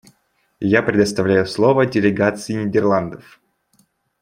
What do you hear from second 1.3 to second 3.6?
слово делегации Нидерландов.